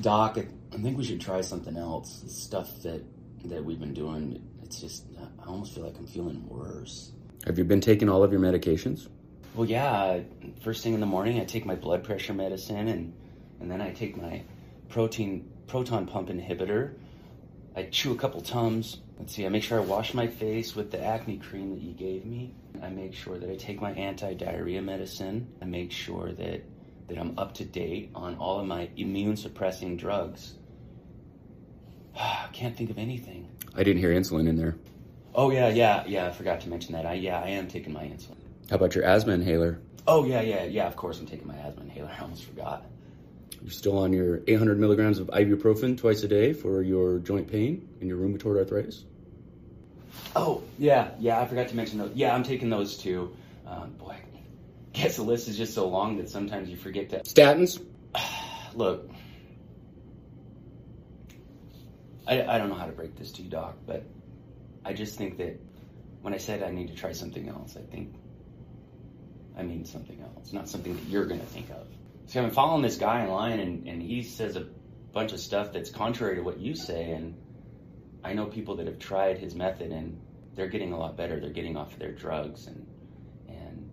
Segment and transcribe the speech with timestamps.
[0.00, 2.20] Doc, I, think we should try something else.
[2.20, 3.02] The stuff that
[3.46, 5.04] that we've been doing, it's just
[5.42, 7.12] I almost feel like I'm feeling worse.
[7.46, 9.08] Have you been taking all of your medications?
[9.54, 10.20] Well, yeah.
[10.62, 13.12] First thing in the morning, I take my blood pressure medicine, and
[13.60, 14.42] and then I take my
[14.88, 16.94] protein proton pump inhibitor.
[17.76, 18.98] I chew a couple tums.
[19.18, 19.46] Let's see.
[19.46, 22.54] I make sure I wash my face with the acne cream that you gave me.
[22.82, 25.52] I make sure that I take my anti-diarrhea medicine.
[25.62, 26.62] I make sure that
[27.10, 30.54] that I'm up to date on all of my immune suppressing drugs.
[32.16, 33.48] I can't think of anything.
[33.74, 34.76] I didn't hear insulin in there.
[35.34, 36.26] Oh yeah, yeah, yeah.
[36.26, 37.06] I forgot to mention that.
[37.06, 38.36] I yeah, I am taking my insulin.
[38.68, 39.80] How about your asthma inhaler?
[40.06, 40.86] Oh yeah, yeah, yeah.
[40.86, 42.10] Of course, I'm taking my asthma inhaler.
[42.18, 42.86] I almost forgot.
[43.60, 47.86] You're still on your 800 milligrams of ibuprofen twice a day for your joint pain
[48.00, 49.04] and your rheumatoid arthritis.
[50.34, 51.40] Oh yeah, yeah.
[51.40, 52.12] I forgot to mention those.
[52.14, 53.36] Yeah, I'm taking those too.
[53.66, 54.16] Um, boy,
[54.92, 57.20] guess the list is just so long that sometimes you forget to.
[57.20, 57.84] Statins?
[58.74, 59.10] Look,
[62.26, 64.04] I, I don't know how to break this to you, Doc, but
[64.84, 65.60] I just think that
[66.22, 68.14] when I said I need to try something else, I think
[69.56, 71.86] I mean something else, not something that you're going to think of.
[72.26, 74.66] See, I'm following this guy online, and, and he says a
[75.12, 77.34] bunch of stuff that's contrary to what you say, and
[78.22, 80.20] I know people that have tried his method, and
[80.54, 81.40] they're getting a lot better.
[81.40, 82.99] They're getting off of their drugs and and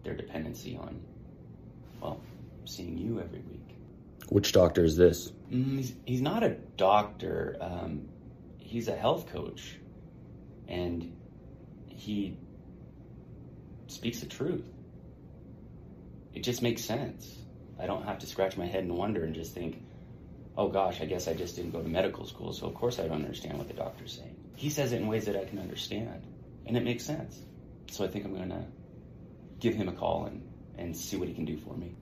[0.07, 1.01] their dependency on,
[2.01, 2.21] well,
[2.63, 3.75] seeing you every week.
[4.29, 5.31] Which doctor is this?
[5.51, 7.57] Mm, he's, he's not a doctor.
[7.59, 8.07] Um,
[8.57, 9.77] he's a health coach,
[10.67, 11.13] and
[11.87, 12.37] he
[13.87, 14.65] speaks the truth.
[16.33, 17.37] It just makes sense.
[17.79, 19.83] I don't have to scratch my head and wonder and just think,
[20.57, 23.07] oh gosh, I guess I just didn't go to medical school, so of course I
[23.07, 24.35] don't understand what the doctor's saying.
[24.55, 26.23] He says it in ways that I can understand,
[26.65, 27.41] and it makes sense.
[27.91, 28.65] So I think I'm going to
[29.59, 31.95] give him a call and, and see what he can do for me.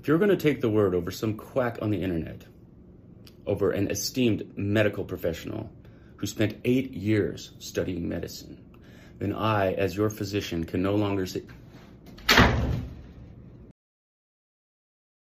[0.00, 2.44] If you're going to take the word over some quack on the internet,
[3.46, 5.70] over an esteemed medical professional
[6.16, 8.58] who spent eight years studying medicine,
[9.18, 11.42] then I, as your physician, can no longer say.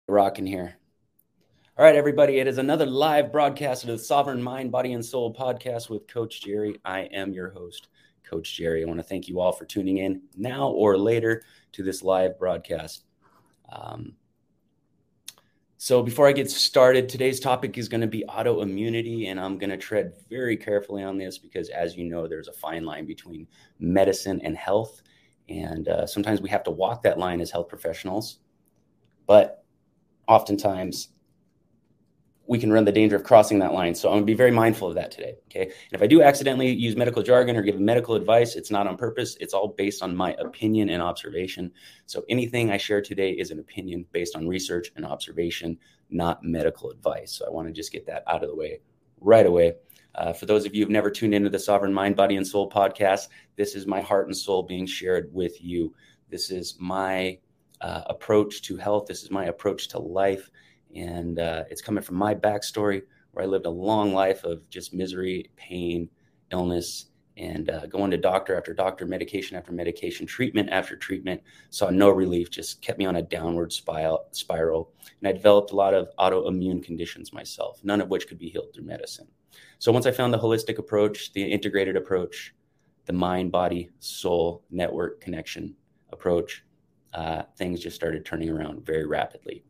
[0.06, 0.79] Rocking here.
[1.80, 5.32] All right, everybody, it is another live broadcast of the Sovereign Mind, Body, and Soul
[5.32, 6.78] podcast with Coach Jerry.
[6.84, 7.88] I am your host,
[8.22, 8.82] Coach Jerry.
[8.82, 11.42] I want to thank you all for tuning in now or later
[11.72, 13.04] to this live broadcast.
[13.72, 14.12] Um,
[15.78, 19.70] so, before I get started, today's topic is going to be autoimmunity, and I'm going
[19.70, 23.46] to tread very carefully on this because, as you know, there's a fine line between
[23.78, 25.00] medicine and health.
[25.48, 28.40] And uh, sometimes we have to walk that line as health professionals.
[29.26, 29.64] But
[30.28, 31.08] oftentimes,
[32.50, 33.94] we can run the danger of crossing that line.
[33.94, 35.36] So I'm to be very mindful of that today.
[35.46, 35.66] Okay.
[35.66, 38.96] And if I do accidentally use medical jargon or give medical advice, it's not on
[38.96, 39.36] purpose.
[39.38, 41.70] It's all based on my opinion and observation.
[42.06, 45.78] So anything I share today is an opinion based on research and observation,
[46.10, 47.30] not medical advice.
[47.30, 48.80] So I want to just get that out of the way
[49.20, 49.74] right away.
[50.16, 52.68] Uh, for those of you who've never tuned into the Sovereign Mind, Body, and Soul
[52.68, 55.94] podcast, this is my heart and soul being shared with you.
[56.30, 57.38] This is my
[57.80, 59.06] uh, approach to health.
[59.06, 60.50] This is my approach to life.
[60.94, 63.02] And uh, it's coming from my backstory
[63.32, 66.08] where I lived a long life of just misery, pain,
[66.50, 67.06] illness,
[67.36, 71.40] and uh, going to doctor after doctor, medication after medication, treatment after treatment,
[71.70, 74.92] saw no relief, just kept me on a downward spiral.
[75.20, 78.74] And I developed a lot of autoimmune conditions myself, none of which could be healed
[78.74, 79.28] through medicine.
[79.78, 82.54] So once I found the holistic approach, the integrated approach,
[83.06, 85.74] the mind, body, soul network connection
[86.12, 86.64] approach,
[87.14, 89.64] uh, things just started turning around very rapidly.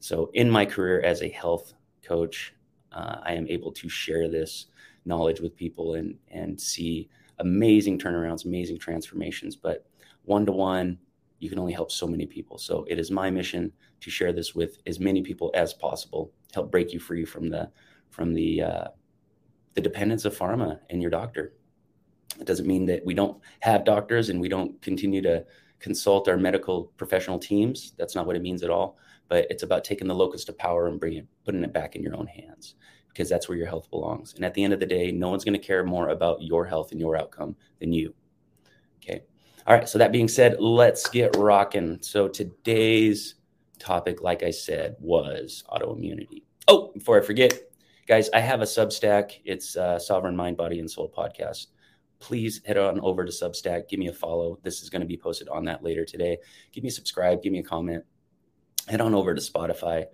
[0.00, 2.54] So, in my career as a health coach,
[2.92, 4.66] uh, I am able to share this
[5.04, 9.56] knowledge with people and and see amazing turnarounds, amazing transformations.
[9.56, 9.86] But
[10.24, 10.98] one to one,
[11.38, 12.58] you can only help so many people.
[12.58, 16.70] So it is my mission to share this with as many people as possible, help
[16.70, 17.70] break you free from the
[18.10, 18.84] from the uh,
[19.74, 21.52] the dependence of pharma and your doctor.
[22.40, 25.44] It doesn't mean that we don't have doctors and we don't continue to
[25.78, 27.92] consult our medical professional teams.
[27.98, 28.96] That's not what it means at all
[29.30, 32.02] but it's about taking the locus of power and bringing it, putting it back in
[32.02, 32.74] your own hands
[33.08, 34.34] because that's where your health belongs.
[34.34, 36.66] And at the end of the day, no one's going to care more about your
[36.66, 38.12] health and your outcome than you.
[39.02, 39.22] Okay.
[39.66, 39.88] All right.
[39.88, 41.98] So that being said, let's get rocking.
[42.02, 43.36] So today's
[43.78, 46.42] topic, like I said, was autoimmunity.
[46.66, 47.56] Oh, before I forget,
[48.08, 49.32] guys, I have a Substack.
[49.44, 51.68] It's uh, Sovereign Mind, Body, and Soul podcast.
[52.18, 53.88] Please head on over to Substack.
[53.88, 54.58] Give me a follow.
[54.64, 56.38] This is going to be posted on that later today.
[56.72, 57.42] Give me a subscribe.
[57.42, 58.04] Give me a comment
[58.88, 60.06] head on over to Spotify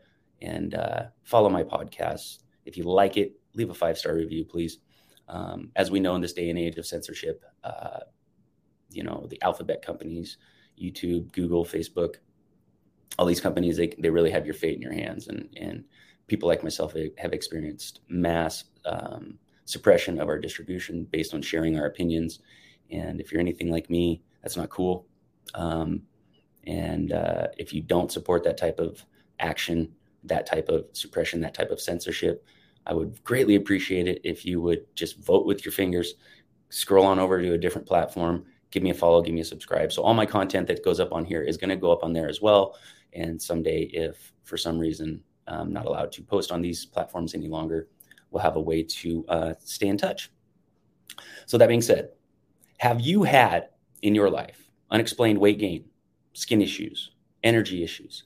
[0.43, 2.39] and uh, follow my podcast.
[2.65, 4.79] If you like it, leave a five star review, please.
[5.29, 8.01] Um, as we know in this day and age of censorship, uh,
[8.91, 10.39] you know, the alphabet companies,
[10.81, 12.17] YouTube, Google, Facebook,
[13.19, 15.27] all these companies, they, they really have your fate in your hands.
[15.29, 15.85] And, and
[16.27, 21.87] people like myself have experienced mass um, suppression of our distribution based on sharing our
[21.87, 22.41] opinions.
[22.91, 25.07] And if you're anything like me, that's not cool.
[25.55, 26.03] Um,
[26.67, 29.05] and uh, if you don't support that type of
[29.39, 29.93] action,
[30.25, 32.45] that type of suppression, that type of censorship,
[32.87, 36.15] I would greatly appreciate it if you would just vote with your fingers,
[36.69, 39.93] scroll on over to a different platform, give me a follow, give me a subscribe.
[39.93, 42.13] So all my content that goes up on here is going to go up on
[42.13, 42.77] there as well.
[43.13, 47.49] And someday, if for some reason I'm not allowed to post on these platforms any
[47.49, 47.89] longer,
[48.31, 50.31] we'll have a way to uh, stay in touch.
[51.47, 52.11] So that being said,
[52.79, 53.69] have you had
[54.03, 55.85] in your life unexplained weight gain,
[56.37, 57.13] skin issues,
[57.43, 58.25] energy issues,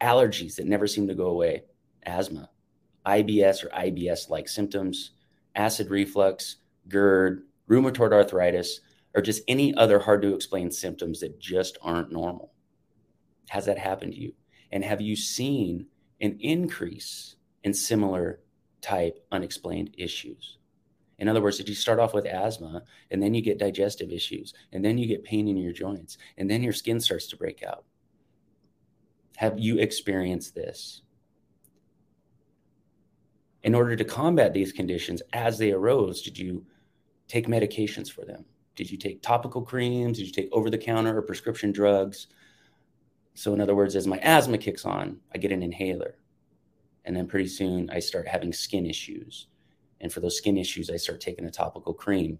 [0.00, 1.62] allergies that never seem to go away,
[2.04, 2.48] asthma,
[3.04, 5.10] IBS or IBS like symptoms,
[5.54, 6.56] acid reflux,
[6.88, 8.80] GERD, rheumatoid arthritis,
[9.14, 12.54] or just any other hard to explain symptoms that just aren't normal?
[13.50, 14.32] Has that happened to you?
[14.72, 15.86] And have you seen
[16.18, 18.40] an increase in similar
[18.80, 20.56] type unexplained issues?
[21.20, 24.54] In other words, did you start off with asthma and then you get digestive issues
[24.72, 27.62] and then you get pain in your joints and then your skin starts to break
[27.62, 27.84] out?
[29.36, 31.02] Have you experienced this?
[33.62, 36.64] In order to combat these conditions as they arose, did you
[37.28, 38.46] take medications for them?
[38.74, 40.16] Did you take topical creams?
[40.16, 42.28] Did you take over the counter or prescription drugs?
[43.34, 46.16] So, in other words, as my asthma kicks on, I get an inhaler.
[47.04, 49.48] And then pretty soon I start having skin issues.
[50.00, 52.38] And for those skin issues, I start taking a topical cream.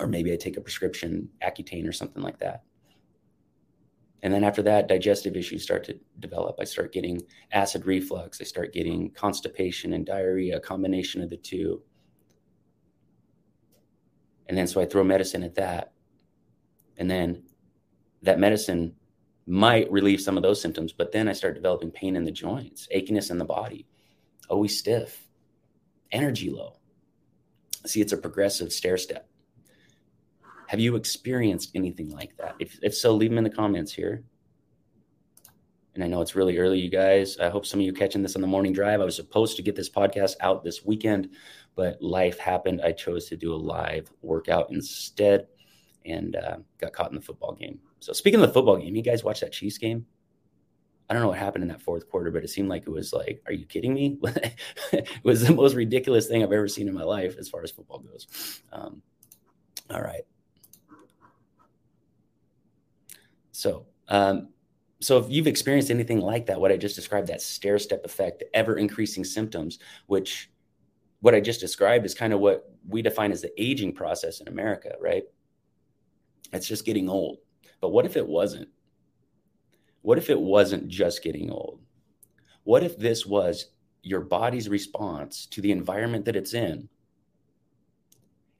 [0.00, 2.62] Or maybe I take a prescription Accutane or something like that.
[4.22, 6.56] And then after that, digestive issues start to develop.
[6.60, 7.22] I start getting
[7.52, 8.40] acid reflux.
[8.40, 11.82] I start getting constipation and diarrhea, a combination of the two.
[14.48, 15.92] And then so I throw medicine at that.
[16.96, 17.44] And then
[18.22, 18.94] that medicine
[19.46, 22.88] might relieve some of those symptoms, but then I start developing pain in the joints,
[22.94, 23.86] achiness in the body,
[24.48, 25.27] always stiff,
[26.12, 26.74] energy low.
[27.86, 29.28] See, it's a progressive stair step.
[30.66, 32.54] Have you experienced anything like that?
[32.58, 34.22] If, if so, leave them in the comments here.
[35.94, 37.38] And I know it's really early, you guys.
[37.38, 39.00] I hope some of you catching this on the morning drive.
[39.00, 41.30] I was supposed to get this podcast out this weekend,
[41.74, 42.82] but life happened.
[42.82, 45.48] I chose to do a live workout instead
[46.04, 47.80] and uh, got caught in the football game.
[48.00, 50.06] So, speaking of the football game, you guys watch that Chiefs game?
[51.08, 53.12] I don't know what happened in that fourth quarter, but it seemed like it was
[53.12, 54.18] like, are you kidding me?
[54.92, 57.70] it was the most ridiculous thing I've ever seen in my life as far as
[57.70, 58.60] football goes.
[58.72, 59.00] Um,
[59.90, 60.22] all right.
[63.52, 64.50] So, um,
[65.00, 68.44] so if you've experienced anything like that, what I just described, that stair step effect,
[68.52, 70.50] ever increasing symptoms, which
[71.20, 74.48] what I just described is kind of what we define as the aging process in
[74.48, 75.24] America, right?
[76.52, 77.38] It's just getting old.
[77.80, 78.68] But what if it wasn't?
[80.08, 81.80] What if it wasn't just getting old?
[82.64, 83.66] What if this was
[84.02, 86.88] your body's response to the environment that it's in?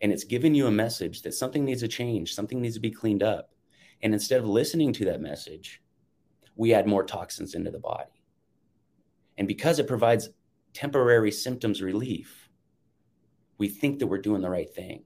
[0.02, 2.90] And it's giving you a message that something needs to change, something needs to be
[2.90, 3.54] cleaned up.
[4.02, 5.80] And instead of listening to that message,
[6.54, 8.22] we add more toxins into the body.
[9.38, 10.28] And because it provides
[10.74, 12.50] temporary symptoms relief,
[13.56, 15.02] we think that we're doing the right thing.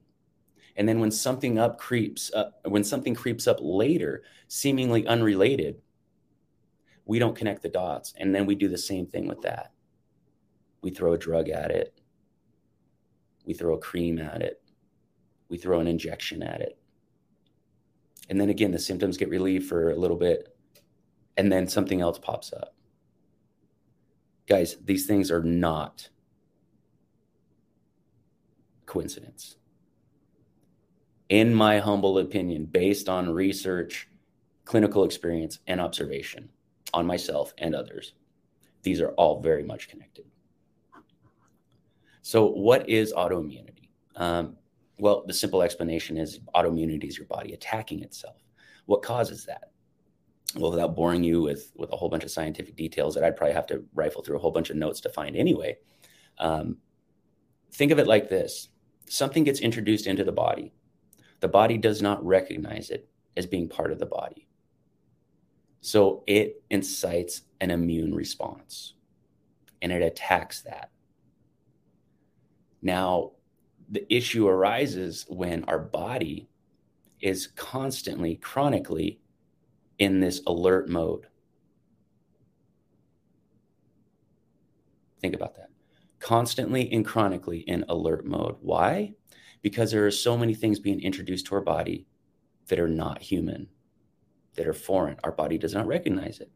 [0.75, 5.77] And then when something up creeps up, when something creeps up later, seemingly unrelated,
[7.05, 8.13] we don't connect the dots.
[8.17, 9.71] And then we do the same thing with that.
[10.81, 11.99] We throw a drug at it.
[13.45, 14.61] We throw a cream at it.
[15.49, 16.77] We throw an injection at it.
[18.29, 20.55] And then again, the symptoms get relieved for a little bit,
[21.35, 22.73] and then something else pops up.
[24.47, 26.09] Guys, these things are not
[28.85, 29.57] coincidence.
[31.27, 34.07] In my humble opinion, based on research,
[34.63, 36.49] clinical experience, and observation
[36.93, 38.13] on myself and others,
[38.83, 40.25] these are all very much connected.
[42.21, 43.89] So, what is autoimmunity?
[44.15, 44.55] Um,
[44.99, 48.37] well, the simple explanation is autoimmunity is your body attacking itself.
[48.85, 49.71] What causes that?
[50.55, 53.55] Well, without boring you with with a whole bunch of scientific details that I'd probably
[53.55, 55.77] have to rifle through a whole bunch of notes to find anyway,
[56.37, 56.77] um,
[57.73, 58.69] think of it like this:
[59.07, 60.73] something gets introduced into the body,
[61.39, 64.47] the body does not recognize it as being part of the body,
[65.83, 68.93] so it incites an immune response,
[69.81, 70.89] and it attacks that.
[72.81, 73.31] Now,
[73.89, 76.47] the issue arises when our body
[77.19, 79.19] is constantly, chronically
[79.99, 81.27] in this alert mode.
[85.19, 85.67] Think about that.
[86.19, 88.55] Constantly and chronically in alert mode.
[88.61, 89.15] Why?
[89.61, 92.07] Because there are so many things being introduced to our body
[92.67, 93.67] that are not human,
[94.55, 95.17] that are foreign.
[95.23, 96.51] Our body does not recognize it.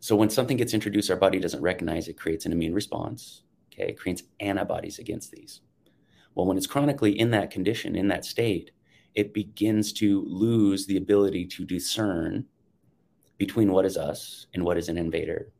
[0.00, 3.42] So when something gets introduced, our body doesn't recognize it, creates an immune response.
[3.72, 5.60] Okay, it creates antibodies against these.
[6.34, 8.70] Well, when it's chronically in that condition, in that state,
[9.14, 12.46] it begins to lose the ability to discern
[13.36, 15.52] between what is us and what is an invader.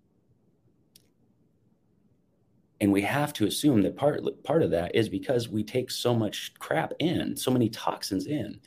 [2.81, 6.15] And we have to assume that part, part of that is because we take so
[6.15, 8.61] much crap in, so many toxins in,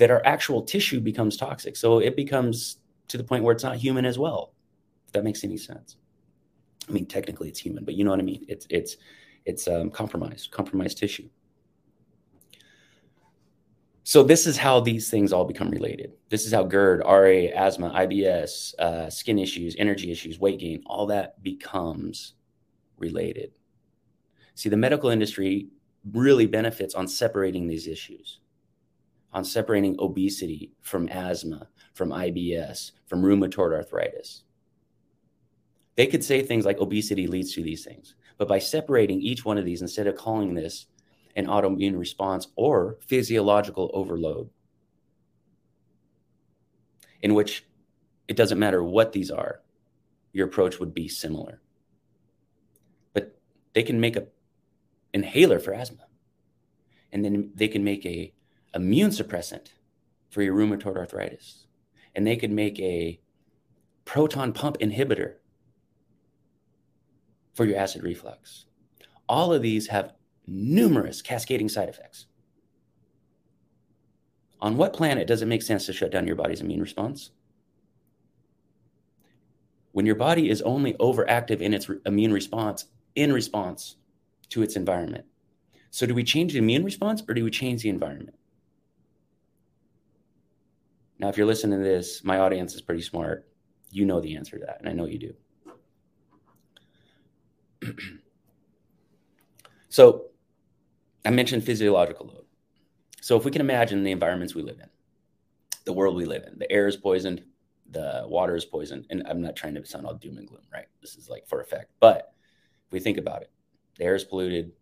[0.00, 1.76] that our actual tissue becomes toxic.
[1.76, 2.78] So it becomes
[3.08, 4.54] to the point where it's not human as well.
[5.06, 5.96] If that makes any sense.
[6.88, 8.46] I mean, technically it's human, but you know what I mean.
[8.48, 8.96] It's it's
[9.44, 11.28] it's um, compromised, compromised tissue.
[14.04, 16.14] So this is how these things all become related.
[16.30, 21.06] This is how GERD, RA, asthma, IBS, uh, skin issues, energy issues, weight gain, all
[21.08, 22.34] that becomes
[22.96, 23.52] related.
[24.54, 25.68] See, the medical industry
[26.12, 28.40] really benefits on separating these issues,
[29.32, 34.42] on separating obesity from asthma, from IBS, from rheumatoid arthritis.
[35.96, 39.58] They could say things like obesity leads to these things, but by separating each one
[39.58, 40.86] of these, instead of calling this
[41.36, 44.50] an autoimmune response or physiological overload,
[47.22, 47.66] in which
[48.28, 49.60] it doesn't matter what these are,
[50.32, 51.60] your approach would be similar.
[53.12, 53.36] But
[53.74, 54.26] they can make a
[55.12, 56.06] inhaler for asthma,
[57.12, 58.32] and then they can make a
[58.74, 59.68] immune suppressant
[60.30, 61.66] for your rheumatoid arthritis,
[62.14, 63.20] and they could make a
[64.04, 65.34] proton pump inhibitor
[67.54, 68.66] for your acid reflux.
[69.28, 70.12] All of these have
[70.46, 72.26] numerous cascading side effects.
[74.60, 77.30] On what planet does it make sense to shut down your body's immune response?
[79.92, 83.96] When your body is only overactive in its re- immune response in response
[84.50, 85.24] to its environment.
[85.90, 88.36] So, do we change the immune response or do we change the environment?
[91.20, 93.46] Now, if you're listening to this, my audience is pretty smart.
[93.90, 95.34] You know the answer to that, and I know you
[97.82, 97.92] do.
[99.90, 100.30] so,
[101.22, 102.46] I mentioned physiological load.
[103.20, 104.88] So if we can imagine the environments we live in,
[105.84, 107.44] the world we live in, the air is poisoned,
[107.90, 110.86] the water is poisoned, and I'm not trying to sound all doom and gloom, right?
[111.02, 112.32] This is like for effect, but
[112.86, 113.50] if we think about it,
[113.98, 114.72] the air is polluted.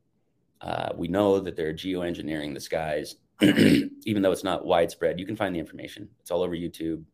[0.60, 5.20] Uh, we know that they're geoengineering the skies, even though it's not widespread.
[5.20, 6.08] You can find the information.
[6.20, 7.04] It's all over YouTube.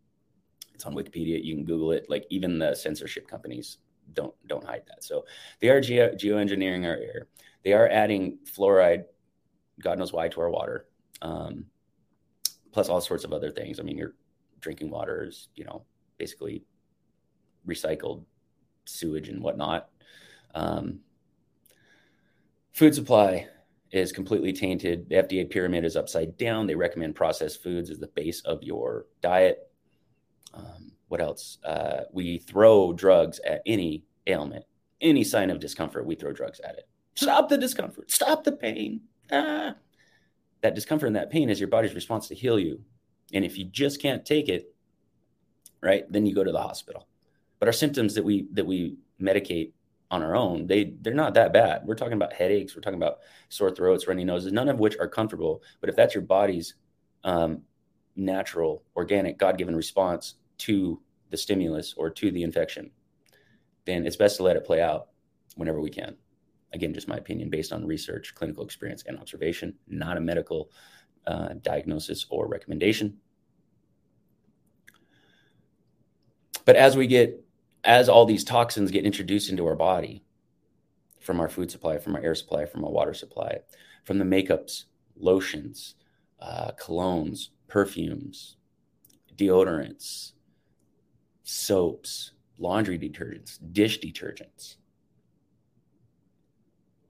[0.75, 1.43] It's on Wikipedia.
[1.43, 2.07] You can Google it.
[2.09, 3.78] Like even the censorship companies
[4.12, 5.04] don't don't hide that.
[5.04, 5.25] So
[5.61, 7.28] they are geo- geoengineering our air.
[7.62, 9.04] They are adding fluoride
[9.81, 10.87] God knows why to our water.
[11.23, 11.66] Um,
[12.73, 13.81] plus all sorts of other things.
[13.81, 14.14] I mean, your
[14.61, 15.85] drinking water is, you know,
[16.19, 16.64] basically
[17.66, 18.25] recycled
[18.85, 19.88] sewage and whatnot.
[20.54, 21.00] Um,
[22.73, 23.49] food supply
[23.96, 25.08] is completely tainted.
[25.08, 26.66] The FDA pyramid is upside down.
[26.66, 29.70] They recommend processed foods as the base of your diet.
[30.52, 31.58] Um, what else?
[31.64, 34.64] Uh, we throw drugs at any ailment,
[35.00, 36.88] any sign of discomfort, we throw drugs at it.
[37.14, 39.74] Stop the discomfort, stop the pain ah,
[40.62, 42.80] that discomfort and that pain is your body's response to heal you.
[43.32, 44.74] And if you just can't take it,
[45.80, 47.08] right, then you go to the hospital.
[47.58, 49.72] But our symptoms that we that we medicate
[50.11, 51.82] on our own, they they're not that bad.
[51.84, 53.18] We're talking about headaches, we're talking about
[53.49, 55.62] sore throats, runny noses, none of which are comfortable.
[55.80, 56.75] But if that's your body's
[57.25, 57.62] um,
[58.16, 62.90] natural, organic, God-given response to the stimulus or to the infection,
[63.87, 65.08] then it's best to let it play out
[65.56, 66.16] whenever we can
[66.75, 70.70] again, just my opinion based on research, clinical experience, and observation, not a medical
[71.26, 73.16] uh, diagnosis or recommendation.
[76.64, 77.43] But as we get,
[77.84, 80.24] as all these toxins get introduced into our body
[81.20, 83.58] from our food supply, from our air supply, from our water supply,
[84.04, 84.84] from the makeups,
[85.16, 85.94] lotions,
[86.40, 88.56] uh, colognes, perfumes,
[89.36, 90.32] deodorants,
[91.42, 94.76] soaps, laundry detergents, dish detergents,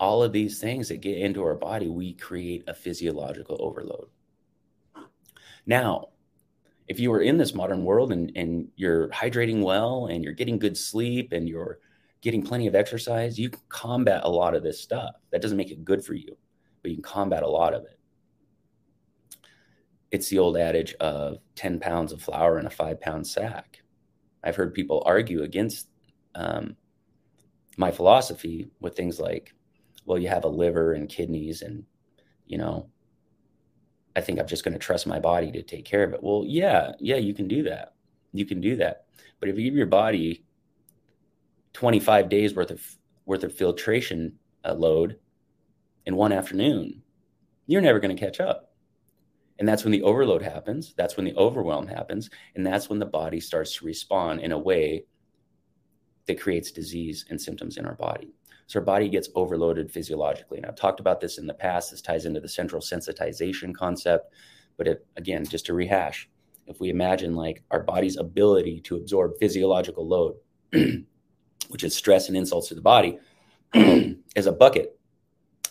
[0.00, 4.08] all of these things that get into our body, we create a physiological overload.
[5.66, 6.08] Now,
[6.88, 10.58] if you are in this modern world and, and you're hydrating well and you're getting
[10.58, 11.78] good sleep and you're
[12.20, 15.14] getting plenty of exercise, you can combat a lot of this stuff.
[15.30, 16.36] That doesn't make it good for you,
[16.82, 17.98] but you can combat a lot of it.
[20.10, 23.80] It's the old adage of 10 pounds of flour in a five pound sack.
[24.42, 25.88] I've heard people argue against
[26.34, 26.76] um,
[27.76, 29.54] my philosophy with things like
[30.04, 31.84] well, you have a liver and kidneys, and
[32.46, 32.88] you know,
[34.16, 36.22] I think I'm just going to trust my body to take care of it.
[36.22, 37.94] Well, yeah, yeah, you can do that.
[38.32, 39.06] You can do that.
[39.40, 40.44] But if you give your body
[41.72, 42.82] 25 days worth of
[43.26, 45.18] worth of filtration uh, load
[46.06, 47.02] in one afternoon,
[47.66, 48.74] you're never going to catch up.
[49.58, 50.94] And that's when the overload happens.
[50.96, 52.28] That's when the overwhelm happens.
[52.54, 55.04] And that's when the body starts to respond in a way
[56.26, 58.34] that creates disease and symptoms in our body.
[58.66, 60.58] So our body gets overloaded physiologically.
[60.58, 61.90] And I've talked about this in the past.
[61.90, 64.32] This ties into the central sensitization concept.
[64.76, 66.28] But it, again, just to rehash,
[66.66, 70.36] if we imagine like our body's ability to absorb physiological load,
[71.68, 73.18] which is stress and insults to the body,
[73.74, 74.98] as a bucket,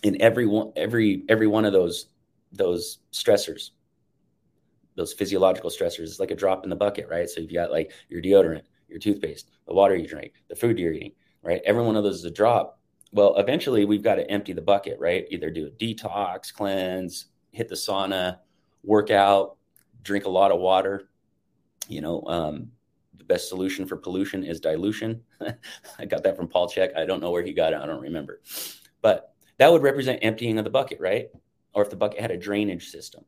[0.04, 2.08] in every one, every every one of those
[2.52, 3.72] those stressors,
[4.96, 7.30] those physiological stressors, is like a drop in the bucket, right?
[7.30, 10.94] So you've got like your deodorant, your toothpaste, the water you drink, the food you're
[10.94, 11.62] eating, right?
[11.66, 12.80] Every one of those is a drop.
[13.14, 15.26] Well, eventually we've got to empty the bucket, right?
[15.30, 18.40] Either do a detox, cleanse, hit the sauna,
[18.84, 19.58] work out,
[20.02, 21.10] drink a lot of water.
[21.88, 22.72] You know, um,
[23.16, 25.22] the best solution for pollution is dilution.
[26.00, 26.98] I got that from Paul Chek.
[26.98, 27.80] I don't know where he got it.
[27.80, 28.42] I don't remember.
[29.02, 31.28] But that would represent emptying of the bucket, right?
[31.74, 33.24] Or if the bucket had a drainage system,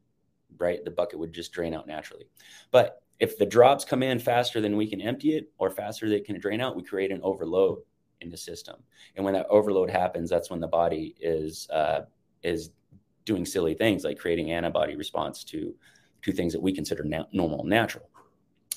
[0.57, 0.83] right?
[0.83, 2.25] The bucket would just drain out naturally.
[2.71, 6.17] But if the drops come in faster than we can empty it or faster than
[6.17, 7.79] it can drain out, we create an overload
[8.21, 8.77] in the system.
[9.15, 12.01] And when that overload happens, that's when the body is uh,
[12.43, 12.71] is
[13.25, 15.73] doing silly things like creating antibody response to
[16.21, 18.09] to things that we consider na- normal and natural,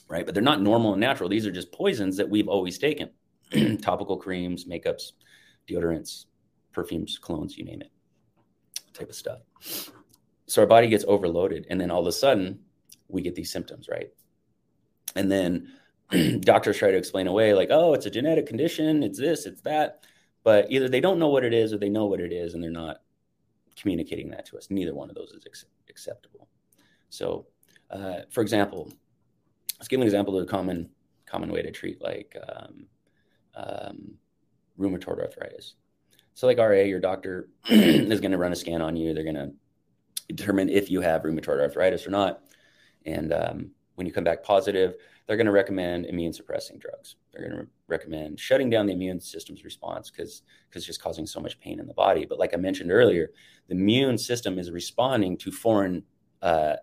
[0.09, 0.25] right?
[0.27, 1.29] But they're not normal and natural.
[1.29, 3.11] These are just poisons that we've always taken:
[3.83, 5.13] topical creams, makeups,
[5.69, 6.27] deodorants,
[6.73, 7.91] perfumes, colognes, you name it,
[8.93, 9.41] type of stuff.
[10.47, 12.61] So our body gets overloaded, and then all of a sudden,
[13.09, 14.11] we get these symptoms, right?
[15.15, 15.73] And then
[16.41, 20.05] doctors try to explain away, like, oh, it's a genetic condition, it's this, it's that.
[20.45, 22.63] But either they don't know what it is or they know what it is and
[22.63, 23.03] they're not
[23.77, 24.69] communicating that to us.
[24.71, 26.49] Neither one of those is ex- acceptable.
[27.11, 27.47] So,
[27.91, 28.91] uh, for example,
[29.79, 30.91] let's give an example of a common
[31.27, 32.87] common way to treat like um,
[33.55, 34.15] um,
[34.79, 35.75] rheumatoid arthritis.
[36.35, 39.13] So, like RA, your doctor is going to run a scan on you.
[39.13, 39.53] They're going to
[40.33, 42.43] determine if you have rheumatoid arthritis or not.
[43.05, 44.95] And um, when you come back positive,
[45.27, 47.17] they're going to recommend immune suppressing drugs.
[47.33, 51.27] They're going to re- recommend shutting down the immune system's response because because just causing
[51.27, 52.25] so much pain in the body.
[52.25, 53.31] But like I mentioned earlier,
[53.67, 56.05] the immune system is responding to foreign
[56.41, 56.77] uh,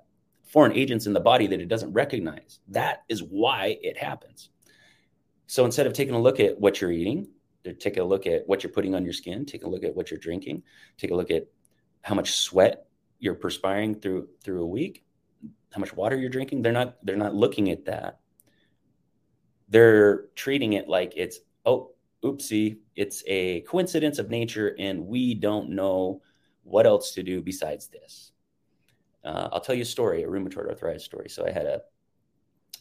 [0.46, 2.60] foreign agents in the body that it doesn't recognize.
[2.68, 4.50] That is why it happens.
[5.48, 7.30] So instead of taking a look at what you're eating,
[7.80, 10.12] take a look at what you're putting on your skin, take a look at what
[10.12, 10.64] you're drinking,
[10.98, 11.48] take a look at
[12.02, 12.88] how much sweat
[13.20, 15.05] you're perspiring through through a week,
[15.76, 16.62] how much water you're drinking.
[16.62, 18.20] They're not they're not looking at that.
[19.68, 21.92] They're treating it like it's oh
[22.24, 26.22] oopsie it's a coincidence of nature and we don't know
[26.64, 28.32] what else to do besides this.
[29.26, 31.28] Uh, i'll tell you a story a rheumatoid arthritis story.
[31.30, 31.82] So i had a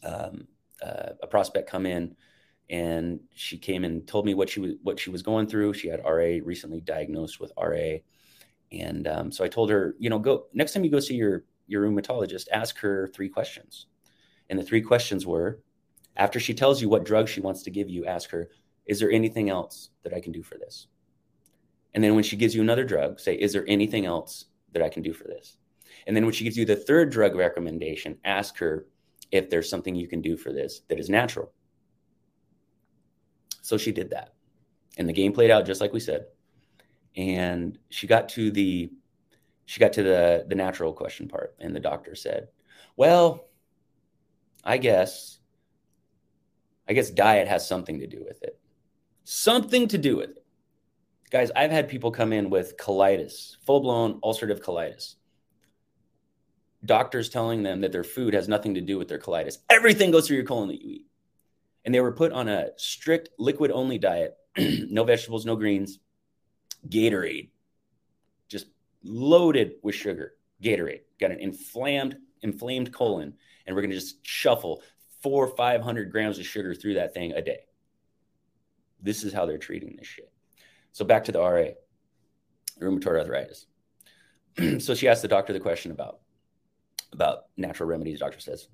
[0.03, 0.47] um,
[0.81, 2.15] uh, a prospect come in
[2.69, 5.73] and she came and told me what she was what she was going through.
[5.73, 7.97] She had ra recently diagnosed with ra
[8.71, 11.43] and um, so i told her you know go next time you go see your
[11.67, 13.87] your rheumatologist ask her three questions
[14.49, 15.59] and the three questions were
[16.17, 18.49] after she tells you what drug she wants to give you, ask her,
[18.85, 20.87] Is there anything else that I can do for this?
[21.93, 24.89] And then when she gives you another drug, say, Is there anything else that I
[24.89, 25.57] can do for this?
[26.07, 28.85] And then when she gives you the third drug recommendation, ask her
[29.31, 31.51] if there's something you can do for this that is natural.
[33.61, 34.33] So she did that.
[34.97, 36.27] And the game played out just like we said.
[37.17, 38.91] And she got to the
[39.65, 42.49] she got to the the natural question part and the doctor said,
[42.95, 43.47] "Well,
[44.63, 45.39] I guess
[46.87, 48.59] I guess diet has something to do with it.
[49.23, 50.45] Something to do with it.
[51.31, 55.15] Guys, I've had people come in with colitis, full blown ulcerative colitis.
[56.85, 59.57] Doctors telling them that their food has nothing to do with their colitis.
[59.69, 61.05] Everything goes through your colon that you eat.
[61.83, 65.99] And they were put on a strict liquid only diet no vegetables, no greens,
[66.87, 67.49] Gatorade,
[69.05, 70.33] loaded with sugar.
[70.61, 73.33] Gatorade got an inflamed, inflamed colon,
[73.65, 74.81] and we're to just shuffle
[75.21, 77.59] four or 500 grams of sugar through that thing a day.
[79.01, 80.31] This is how they're treating this shit.
[80.91, 81.71] So back to the RA,
[82.79, 83.65] rheumatoid arthritis.
[84.79, 86.19] so she asked the doctor the question about
[87.11, 88.19] about natural remedies.
[88.19, 88.67] Doctor says,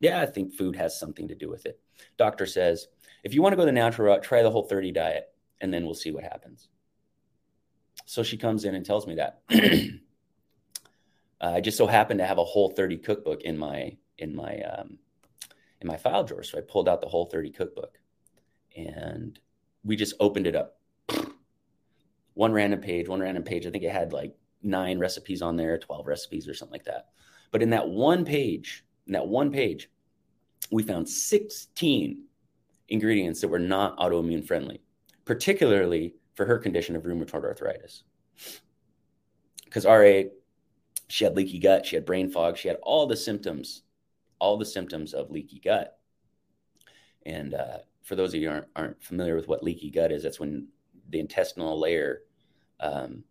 [0.00, 1.80] "Yeah, I think food has something to do with it."
[2.16, 2.88] Doctor says,
[3.24, 5.84] "If you want to go the natural route, try the whole 30 diet, and then
[5.84, 6.68] we'll see what happens."
[8.06, 9.42] So she comes in and tells me that.
[11.40, 14.98] I just so happened to have a whole 30 cookbook in my in my um,
[15.80, 16.42] in my file drawer.
[16.42, 17.98] So I pulled out the whole 30 cookbook
[18.76, 19.38] and
[19.84, 20.78] we just opened it up.
[22.34, 23.66] One random page, one random page.
[23.66, 27.06] I think it had like nine recipes on there, 12 recipes or something like that.
[27.50, 29.88] But in that one page, in that one page,
[30.70, 32.24] we found 16
[32.88, 34.82] ingredients that were not autoimmune friendly,
[35.24, 38.04] particularly for her condition of rheumatoid arthritis.
[39.64, 40.22] Because RA
[41.08, 43.82] she had leaky gut, she had brain fog, she had all the symptoms,
[44.38, 45.98] all the symptoms of leaky gut.
[47.24, 50.40] And uh, for those of you aren't, aren't familiar with what leaky gut is, that's
[50.40, 50.68] when
[51.10, 52.22] the intestinal layer,
[52.80, 53.22] um,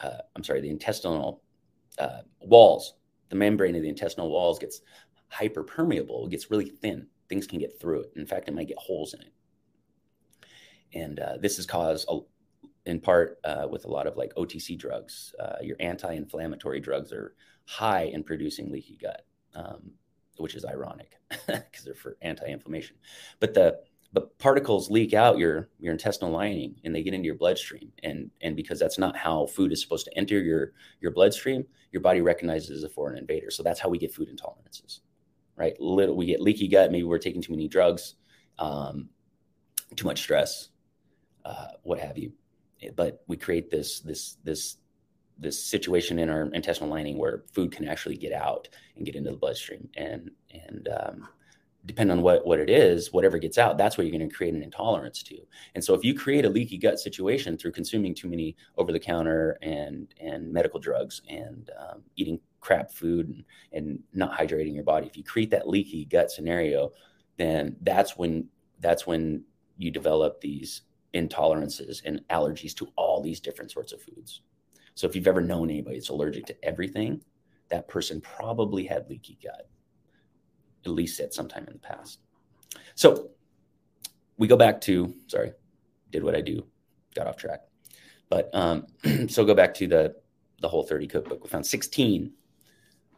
[0.00, 1.42] uh, I'm sorry, the intestinal
[1.98, 2.94] uh, walls,
[3.28, 4.80] the membrane of the intestinal walls gets
[5.32, 7.06] hyperpermeable, it gets really thin.
[7.28, 8.12] Things can get through it.
[8.16, 9.32] In fact, it might get holes in it.
[10.94, 12.18] And uh, this is caused a,
[12.86, 15.34] in part uh, with a lot of like OTC drugs.
[15.38, 17.34] Uh, your anti-inflammatory drugs are
[17.66, 19.92] high in producing leaky gut, um,
[20.38, 21.12] which is ironic
[21.46, 22.96] because they're for anti-inflammation.
[23.40, 23.80] But the
[24.14, 27.92] but particles leak out your your intestinal lining and they get into your bloodstream.
[28.02, 32.00] And and because that's not how food is supposed to enter your your bloodstream your
[32.00, 33.50] body recognizes it as a foreign invader.
[33.50, 35.00] So that's how we get food intolerances
[35.54, 35.78] right?
[35.78, 36.90] Little we get leaky gut.
[36.90, 38.14] Maybe we're taking too many drugs
[38.58, 39.08] um,
[39.96, 40.70] too much stress
[41.44, 42.32] uh, what have you
[42.96, 44.76] but we create this this this
[45.38, 49.30] this situation in our intestinal lining where food can actually get out and get into
[49.30, 49.88] the bloodstream.
[49.96, 51.28] And and um,
[51.84, 54.54] depending on what what it is whatever gets out that's what you're going to create
[54.54, 55.36] an intolerance to.
[55.74, 59.00] And so if you create a leaky gut situation through consuming too many over the
[59.00, 64.84] counter and and medical drugs and um, eating crap food and, and not hydrating your
[64.84, 66.92] body if you create that leaky gut scenario
[67.36, 68.46] then that's when
[68.78, 69.42] that's when
[69.78, 70.82] you develop these
[71.14, 74.42] intolerances and allergies to all these different sorts of foods.
[74.94, 77.22] So if you've ever known anybody that's allergic to everything,
[77.68, 79.68] that person probably had leaky gut,
[80.84, 82.20] at least at some time in the past.
[82.94, 83.30] So
[84.36, 85.52] we go back to, sorry,
[86.10, 86.66] did what I do,
[87.14, 87.60] got off track.
[88.28, 88.86] But um,
[89.28, 90.14] so go back to the,
[90.60, 91.42] the whole 30 cookbook.
[91.42, 92.32] We found 16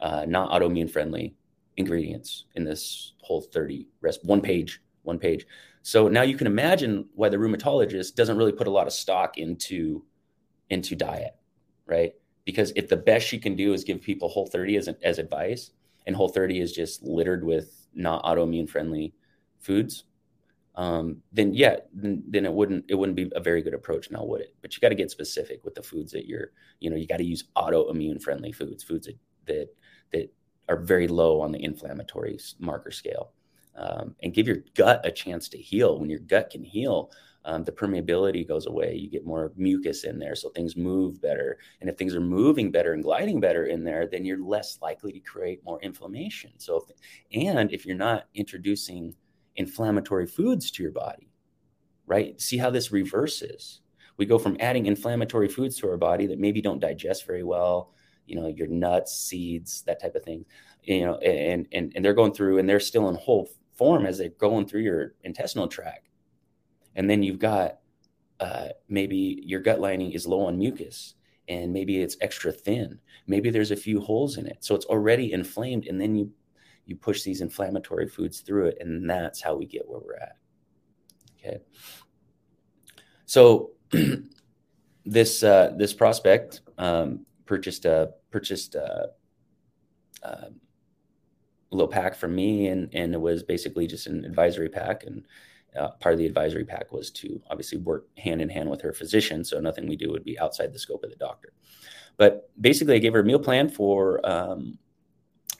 [0.01, 1.35] uh, not autoimmune friendly
[1.77, 5.45] ingredients in this whole 30 rest, one page, one page.
[5.81, 9.37] So now you can imagine why the rheumatologist doesn't really put a lot of stock
[9.37, 10.03] into
[10.69, 11.35] into diet,
[11.85, 12.13] right?
[12.43, 15.71] Because if the best she can do is give people Whole 30 as, as advice,
[16.07, 19.13] and Whole 30 is just littered with not autoimmune friendly
[19.59, 20.05] foods,
[20.75, 24.23] um, then yeah, then, then it wouldn't it wouldn't be a very good approach now,
[24.25, 24.55] would it?
[24.61, 27.17] But you got to get specific with the foods that you're, you know, you got
[27.17, 29.69] to use autoimmune friendly foods, foods that that
[30.11, 30.33] that
[30.67, 33.31] are very low on the inflammatory marker scale
[33.75, 35.99] um, and give your gut a chance to heal.
[35.99, 37.11] When your gut can heal,
[37.45, 38.95] um, the permeability goes away.
[38.95, 41.59] You get more mucus in there, so things move better.
[41.79, 45.11] And if things are moving better and gliding better in there, then you're less likely
[45.13, 46.51] to create more inflammation.
[46.57, 46.95] So, if,
[47.39, 49.15] and if you're not introducing
[49.55, 51.29] inflammatory foods to your body,
[52.07, 52.39] right?
[52.41, 53.81] See how this reverses.
[54.17, 57.93] We go from adding inflammatory foods to our body that maybe don't digest very well,
[58.25, 60.45] you know, your nuts, seeds, that type of thing,
[60.83, 64.17] you know, and and and they're going through and they're still in whole form as
[64.17, 66.09] they're going through your intestinal tract.
[66.95, 67.79] And then you've got
[68.39, 71.15] uh, maybe your gut lining is low on mucus
[71.47, 72.99] and maybe it's extra thin.
[73.27, 74.63] Maybe there's a few holes in it.
[74.63, 75.87] So it's already inflamed.
[75.87, 76.31] And then you,
[76.85, 78.77] you push these inflammatory foods through it.
[78.79, 80.37] And that's how we get where we're at.
[81.39, 81.59] Okay.
[83.25, 83.71] So
[85.05, 89.09] this, uh, this prospect um, purchased a, purchased a,
[90.23, 90.59] um,
[91.75, 95.03] little pack from me, and and it was basically just an advisory pack.
[95.03, 95.25] And
[95.77, 98.93] uh, part of the advisory pack was to obviously work hand in hand with her
[98.93, 101.53] physician, so nothing we do would be outside the scope of the doctor.
[102.17, 104.77] But basically, I gave her a meal plan for um,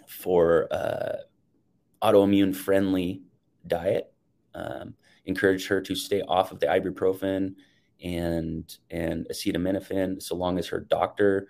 [0.07, 1.17] for uh,
[2.01, 3.21] autoimmune friendly
[3.67, 4.11] diet.
[4.53, 7.55] Um, encouraged her to stay off of the ibuprofen
[8.03, 11.47] and and acetaminophen so long as her doctor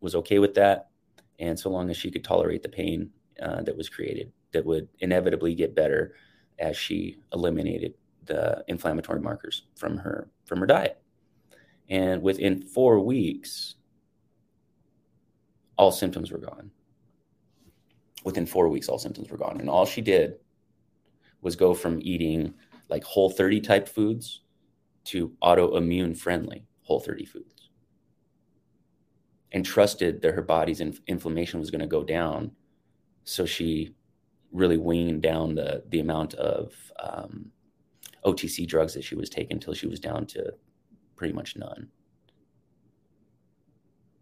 [0.00, 0.90] was okay with that
[1.38, 3.10] and so long as she could tolerate the pain
[3.42, 6.14] uh, that was created that would inevitably get better
[6.58, 7.94] as she eliminated
[8.24, 11.00] the inflammatory markers from her from her diet.
[11.88, 13.76] And within four weeks,
[15.76, 16.70] all symptoms were gone.
[18.24, 19.60] Within four weeks, all symptoms were gone.
[19.60, 20.38] And all she did
[21.42, 22.54] was go from eating
[22.88, 24.40] like whole 30 type foods
[25.04, 27.70] to autoimmune friendly whole 30 foods
[29.52, 32.50] and trusted that her body's inflammation was going to go down
[33.26, 33.92] so she
[34.52, 37.50] really weaned down the the amount of um,
[38.24, 40.52] OTC drugs that she was taking until she was down to
[41.16, 41.88] pretty much none.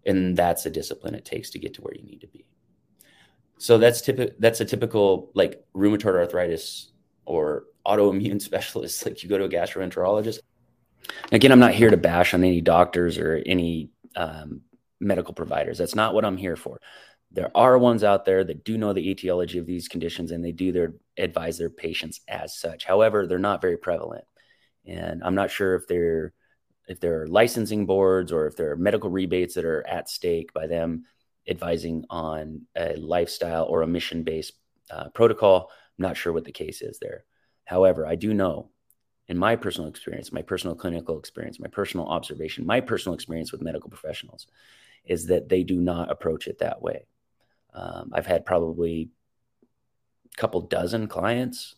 [0.06, 2.44] And that's a discipline it takes to get to where you need to be.
[3.58, 4.34] So that's typical.
[4.38, 6.90] That's a typical like rheumatoid arthritis
[7.26, 9.04] or autoimmune specialist.
[9.04, 10.40] Like you go to a gastroenterologist.
[11.30, 14.62] Again, I'm not here to bash on any doctors or any um,
[15.00, 15.76] medical providers.
[15.76, 16.80] That's not what I'm here for
[17.34, 20.52] there are ones out there that do know the etiology of these conditions and they
[20.52, 22.84] do their advise their patients as such.
[22.84, 24.24] However, they're not very prevalent.
[24.86, 26.32] And I'm not sure if they're
[26.86, 30.52] if there are licensing boards or if there are medical rebates that are at stake
[30.52, 31.04] by them
[31.48, 34.52] advising on a lifestyle or a mission based
[34.90, 35.70] uh, protocol.
[35.98, 37.24] I'm not sure what the case is there.
[37.64, 38.70] However, I do know
[39.28, 43.62] in my personal experience, my personal clinical experience, my personal observation, my personal experience with
[43.62, 44.46] medical professionals
[45.04, 47.06] is that they do not approach it that way.
[47.74, 49.10] Um, I've had probably
[50.32, 51.74] a couple dozen clients.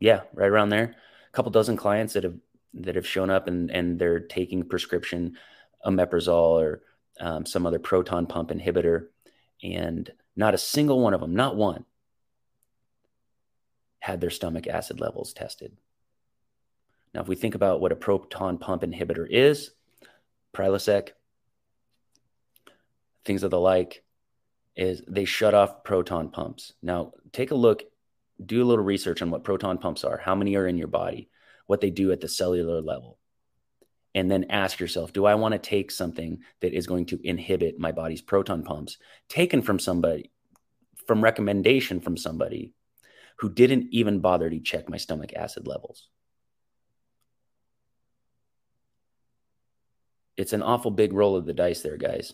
[0.00, 0.94] Yeah, right around there.
[1.28, 2.36] A couple dozen clients that have
[2.74, 5.36] that have shown up and and they're taking prescription
[5.84, 6.82] omeprazole or
[7.20, 9.08] um, some other proton pump inhibitor,
[9.62, 11.84] and not a single one of them, not one,
[14.00, 15.76] had their stomach acid levels tested.
[17.14, 19.72] Now, if we think about what a proton pump inhibitor is,
[20.54, 21.10] Prilosec,
[23.28, 24.02] things of the like,
[24.74, 26.72] is they shut off proton pumps.
[26.82, 27.84] Now, take a look,
[28.44, 31.28] do a little research on what proton pumps are, how many are in your body,
[31.66, 33.18] what they do at the cellular level.
[34.14, 37.78] And then ask yourself, do I want to take something that is going to inhibit
[37.78, 38.96] my body's proton pumps
[39.28, 40.30] taken from somebody,
[41.06, 42.72] from recommendation from somebody
[43.38, 46.08] who didn't even bother to check my stomach acid levels.
[50.36, 52.32] It's an awful big roll of the dice there, guys.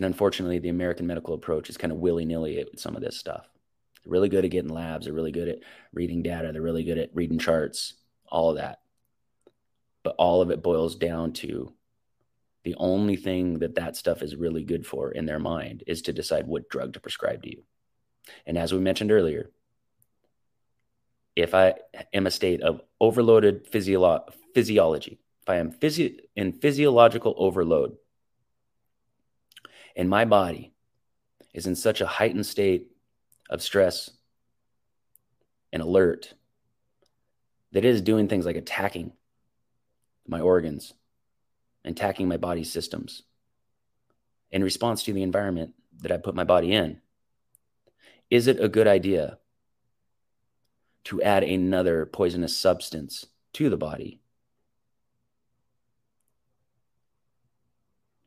[0.00, 3.18] And unfortunately, the American medical approach is kind of willy nilly with some of this
[3.18, 3.46] stuff.
[4.02, 5.58] They're really good at getting labs, they're really good at
[5.92, 8.80] reading data, they're really good at reading charts, all of that.
[10.02, 11.74] But all of it boils down to
[12.64, 16.14] the only thing that that stuff is really good for in their mind is to
[16.14, 17.62] decide what drug to prescribe to you.
[18.46, 19.50] And as we mentioned earlier,
[21.36, 21.74] if I
[22.14, 27.98] am a state of overloaded physiolo- physiology, if I am physio- in physiological overload,
[29.96, 30.72] and my body
[31.52, 32.88] is in such a heightened state
[33.48, 34.10] of stress
[35.72, 36.34] and alert
[37.72, 39.12] that it is doing things like attacking
[40.26, 40.94] my organs,
[41.84, 43.22] and attacking my body's systems
[44.50, 47.00] in response to the environment that I put my body in.
[48.30, 49.38] Is it a good idea
[51.04, 54.20] to add another poisonous substance to the body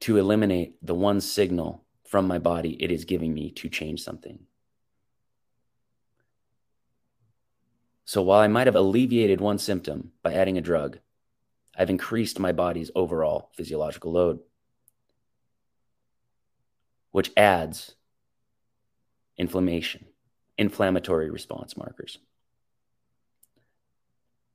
[0.03, 4.37] to eliminate the one signal from my body it is giving me to change something?
[8.03, 10.99] So while I might have alleviated one symptom by adding a drug,
[11.77, 14.39] I've increased my body's overall physiological load,
[17.11, 17.95] which adds
[19.37, 20.03] inflammation,
[20.57, 22.17] inflammatory response markers,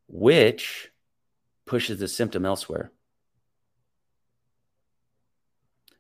[0.09, 0.91] which
[1.65, 2.93] pushes the symptom elsewhere.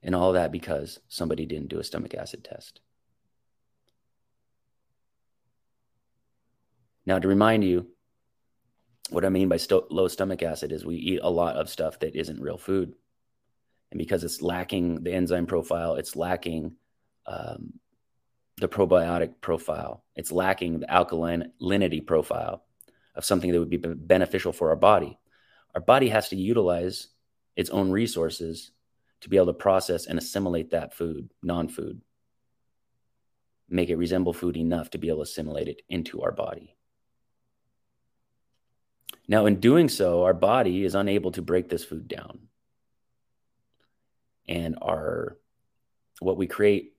[0.03, 2.81] And all that because somebody didn't do a stomach acid test.
[7.05, 7.89] Now, to remind you,
[9.11, 11.99] what I mean by st- low stomach acid is we eat a lot of stuff
[12.01, 12.95] that isn't real food.
[13.91, 16.77] And because it's lacking the enzyme profile, it's lacking
[17.27, 17.73] um,
[18.59, 20.05] the probiotic profile.
[20.15, 22.65] It's lacking the alkalinity profile
[23.15, 25.19] of something that would be beneficial for our body.
[25.75, 27.09] Our body has to utilize
[27.57, 28.71] its own resources
[29.21, 32.01] to be able to process and assimilate that food, non food,
[33.69, 36.77] make it resemble food enough to be able to assimilate it into our body.
[39.27, 42.49] Now, in doing so, our body is unable to break this food down.
[44.49, 45.37] And our
[46.21, 46.95] what we create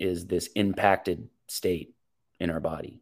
[0.00, 1.94] is this impacted state
[2.40, 3.00] in our body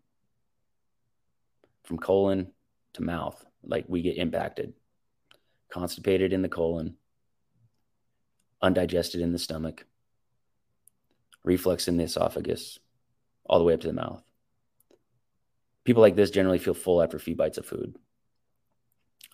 [1.84, 2.52] from colon
[2.94, 4.74] to mouth like we get impacted
[5.70, 6.96] constipated in the colon
[8.64, 9.86] undigested in the stomach
[11.42, 12.78] reflux in the esophagus
[13.44, 14.22] all the way up to the mouth
[15.84, 17.96] people like this generally feel full after a few bites of food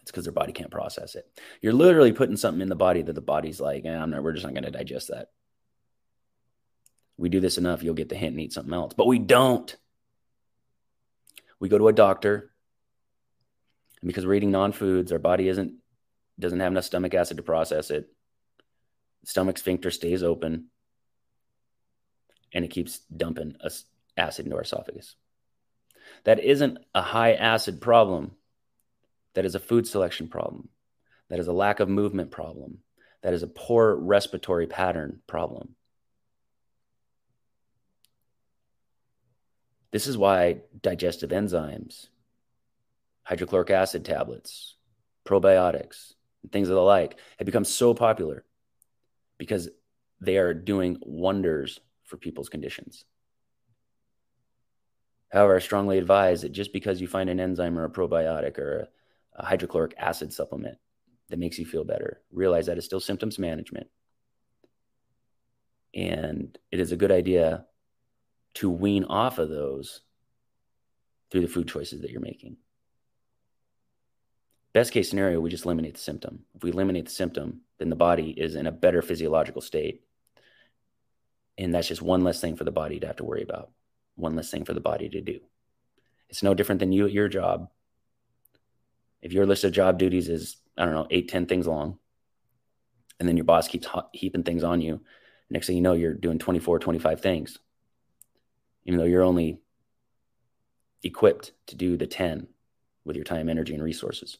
[0.03, 1.27] it's because their body can't process it
[1.61, 4.33] you're literally putting something in the body that the body's like eh, I'm not, we're
[4.33, 5.29] just not going to digest that
[7.21, 8.95] we do this enough, you'll get the hint and eat something else.
[8.97, 9.77] But we don't.
[11.61, 12.51] We go to a doctor,
[14.01, 15.75] and because we're eating non-foods, our body isn't
[16.38, 18.11] doesn't have enough stomach acid to process it.
[19.25, 20.67] Stomach sphincter stays open,
[22.53, 23.55] and it keeps dumping
[24.17, 25.15] acid into our esophagus.
[26.25, 28.33] That isn't a high acid problem.
[29.35, 30.69] That is a food selection problem.
[31.29, 32.79] That is a lack of movement problem.
[33.23, 35.77] That is a poor respiratory pattern problem.
[39.93, 42.09] This is why digestive enzymes,
[43.23, 44.77] hydrochloric acid tablets,
[45.25, 48.45] probiotics, and things of the like have become so popular
[49.40, 49.70] because
[50.20, 53.07] they are doing wonders for people's conditions.
[55.33, 58.88] However, I strongly advise that just because you find an enzyme or a probiotic or
[59.35, 60.76] a, hydrochloric acid supplement
[61.31, 63.87] that makes you feel better, realize that it's still symptoms management.
[65.94, 67.64] And it is a good idea
[68.55, 70.03] to wean off of those
[71.31, 72.59] through the food choices that you're making.
[74.73, 76.45] Best case scenario, we just eliminate the symptom.
[76.55, 80.05] If we eliminate the symptom, then the body is in a better physiological state.
[81.59, 83.71] And that's just one less thing for the body to have to worry about,
[84.15, 85.41] one less thing for the body to do.
[86.29, 87.69] It's no different than you at your job.
[89.21, 91.99] If your list of job duties is, I don't know, eight, ten things long,
[93.19, 95.01] and then your boss keeps heaping things on you,
[95.51, 97.59] next thing you know, you're doing 24, 25 things,
[98.85, 99.59] even though you're only
[101.03, 102.47] equipped to do the 10
[103.05, 104.39] with your time, energy, and resources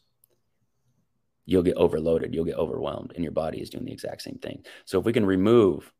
[1.51, 4.65] you'll get overloaded, you'll get overwhelmed, and your body is doing the exact same thing.
[4.85, 5.93] So if we can remove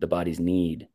[0.00, 0.88] the body's need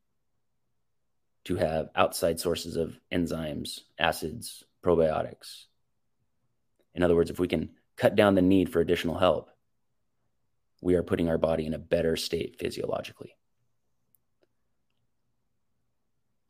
[1.44, 5.66] to have outside sources of enzymes, acids, probiotics.
[6.92, 9.48] In other words, if we can cut down the need for additional help,
[10.82, 13.36] we are putting our body in a better state physiologically.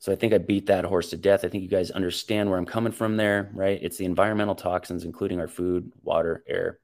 [0.00, 1.44] So I think I beat that horse to death.
[1.44, 3.78] I think you guys understand where I'm coming from there, right?
[3.82, 6.78] It's the environmental toxins, including our food, water, air,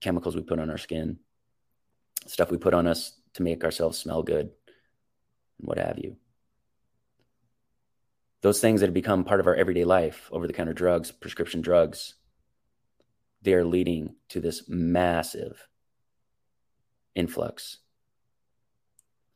[0.00, 1.18] chemicals we put on our skin,
[2.26, 4.50] stuff we put on us to make ourselves smell good,
[5.60, 6.16] and what have you.
[8.40, 11.60] Those things that have become part of our everyday life, over the counter drugs, prescription
[11.60, 12.14] drugs,
[13.42, 15.68] they are leading to this massive
[17.14, 17.78] influx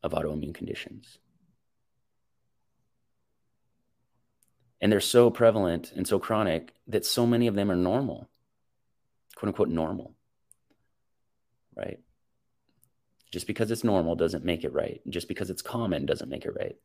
[0.03, 1.19] of autoimmune conditions.
[4.85, 8.29] And they're so prevalent and so chronic that so many of them are normal,
[9.35, 10.15] quote unquote, normal.
[11.75, 12.01] Right?
[13.33, 15.01] Just because it's normal doesn't make it right.
[15.09, 16.77] Just because it's common doesn't make it right.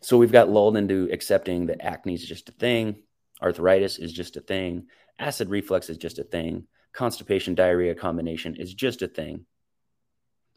[0.00, 2.96] So we've got lulled into accepting that acne is just a thing,
[3.40, 8.74] arthritis is just a thing, acid reflux is just a thing, constipation diarrhea combination is
[8.74, 9.46] just a thing,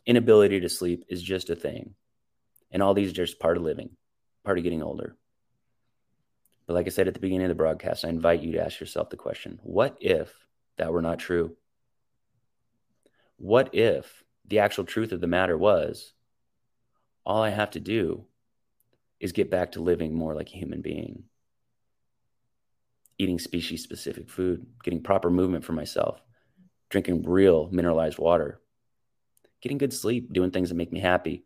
[0.07, 1.93] inability to sleep is just a thing.
[2.71, 3.91] And all these are just part of living
[4.45, 5.15] part of getting older.
[6.67, 8.79] But like I said at the beginning of the broadcast, I invite you to ask
[8.79, 10.33] yourself the question what if
[10.77, 11.55] that were not true?
[13.37, 16.13] What if the actual truth of the matter was
[17.25, 18.25] all I have to do
[19.19, 21.23] is get back to living more like a human being,
[23.17, 26.21] eating species specific food, getting proper movement for myself,
[26.89, 28.61] drinking real mineralized water,
[29.61, 31.45] getting good sleep, doing things that make me happy,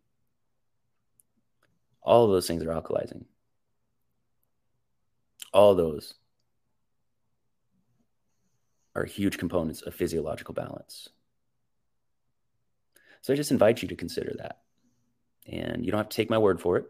[2.02, 3.24] all of those things are alkalizing.
[5.52, 6.14] All those
[8.94, 11.08] are huge components of physiological balance.
[13.22, 14.60] So I just invite you to consider that.
[15.46, 16.86] And you don't have to take my word for it,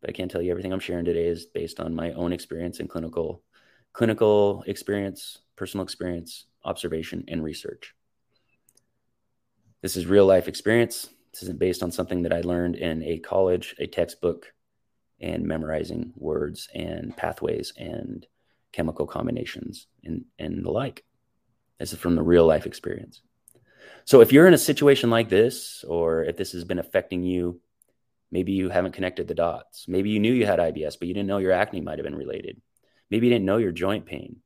[0.00, 2.80] but I can't tell you everything I'm sharing today is based on my own experience
[2.80, 3.42] and clinical
[3.92, 7.94] clinical experience, personal experience, observation, and research.
[9.80, 11.08] This is real life experience.
[11.36, 14.54] This isn't based on something that I learned in a college, a textbook,
[15.20, 18.26] and memorizing words and pathways and
[18.72, 21.04] chemical combinations and, and the like.
[21.78, 23.20] This is from the real life experience.
[24.06, 27.60] So if you're in a situation like this, or if this has been affecting you,
[28.30, 29.84] maybe you haven't connected the dots.
[29.86, 32.16] Maybe you knew you had IBS, but you didn't know your acne might have been
[32.16, 32.62] related.
[33.10, 34.36] Maybe you didn't know your joint pain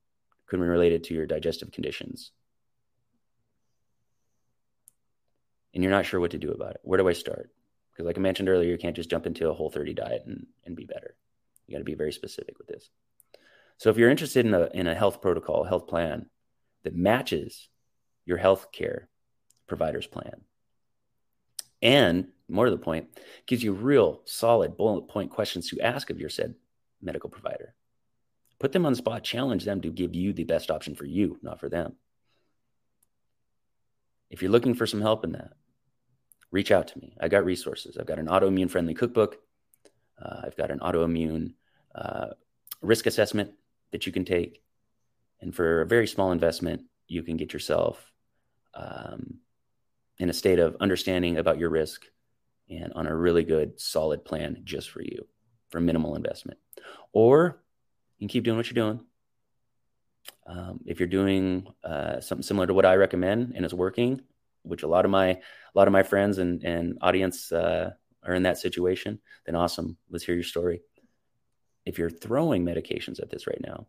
[0.46, 2.32] could be related to your digestive conditions.
[5.74, 6.80] And you're not sure what to do about it.
[6.82, 7.50] Where do I start?
[7.92, 10.46] Because, like I mentioned earlier, you can't just jump into a whole 30 diet and,
[10.64, 11.16] and be better.
[11.66, 12.90] You got to be very specific with this.
[13.78, 16.26] So, if you're interested in a, in a health protocol, health plan
[16.82, 17.68] that matches
[18.26, 19.08] your health care
[19.66, 20.42] provider's plan,
[21.82, 23.08] and more to the point,
[23.46, 26.54] gives you real solid bullet point questions to ask of your said
[27.00, 27.74] medical provider.
[28.58, 31.38] Put them on the spot, challenge them to give you the best option for you,
[31.42, 31.94] not for them.
[34.28, 35.52] If you're looking for some help in that,
[36.50, 37.14] reach out to me.
[37.20, 37.96] I got resources.
[37.96, 39.38] I've got an autoimmune friendly cookbook.
[40.20, 41.54] Uh, I've got an autoimmune
[41.94, 42.28] uh,
[42.82, 43.52] risk assessment
[43.92, 44.62] that you can take.
[45.40, 48.12] And for a very small investment, you can get yourself
[48.74, 49.38] um,
[50.18, 52.04] in a state of understanding about your risk
[52.68, 55.26] and on a really good, solid plan just for you
[55.70, 56.58] for minimal investment.
[57.12, 57.62] Or
[58.18, 59.04] you can keep doing what you're doing.
[60.46, 64.20] Um, if you're doing uh, something similar to what I recommend and it's working,
[64.62, 65.38] which a lot of my a
[65.74, 67.90] lot of my friends and and audience uh,
[68.24, 69.96] are in that situation, then awesome.
[70.10, 70.82] Let's hear your story.
[71.86, 73.86] If you're throwing medications at this right now,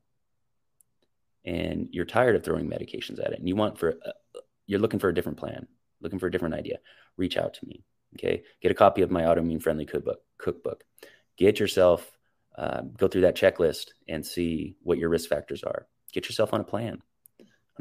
[1.46, 5.00] and you're tired of throwing medications at it, and you want for uh, you're looking
[5.00, 5.68] for a different plan,
[6.02, 6.80] looking for a different idea,
[7.18, 7.84] reach out to me.
[8.16, 10.20] Okay, get a copy of my autoimmune friendly cookbook.
[10.38, 10.84] Cookbook.
[11.38, 12.10] Get yourself
[12.58, 15.88] uh, go through that checklist and see what your risk factors are.
[16.12, 17.02] Get yourself on a plan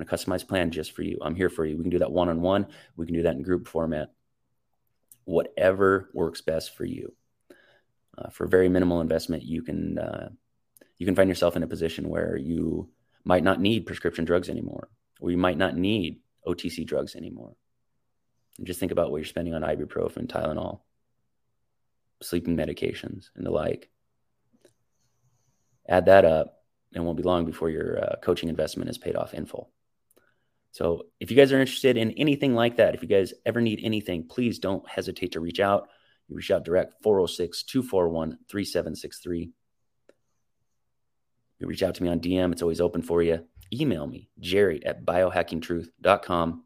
[0.02, 1.18] a customized plan just for you.
[1.22, 1.76] I'm here for you.
[1.76, 2.66] We can do that one on one.
[2.96, 4.12] We can do that in group format.
[5.24, 7.12] Whatever works best for you.
[8.16, 10.28] Uh, for very minimal investment, you can uh,
[10.98, 12.90] you can find yourself in a position where you
[13.24, 14.88] might not need prescription drugs anymore,
[15.20, 17.54] or you might not need OTC drugs anymore.
[18.58, 20.80] And just think about what you're spending on ibuprofen, Tylenol,
[22.22, 23.88] sleeping medications, and the like.
[25.88, 29.16] Add that up, and it won't be long before your uh, coaching investment is paid
[29.16, 29.70] off in full.
[30.72, 33.80] So, if you guys are interested in anything like that, if you guys ever need
[33.82, 35.88] anything, please don't hesitate to reach out.
[36.28, 39.50] You reach out direct 406 241 3763.
[41.58, 43.44] You reach out to me on DM, it's always open for you.
[43.72, 46.64] Email me, jerry at biohackingtruth.com.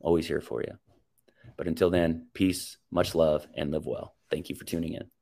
[0.00, 0.74] Always here for you.
[1.56, 4.16] But until then, peace, much love, and live well.
[4.30, 5.13] Thank you for tuning in.